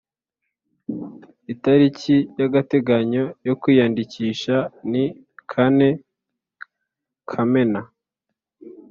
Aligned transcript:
Itariki 1.53 2.15
y 2.39 2.41
agateganyo 2.47 3.23
yo 3.47 3.53
kwiyandikisha 3.61 4.55
ni 4.91 5.05
kane 5.51 5.89
kamena 7.29 7.81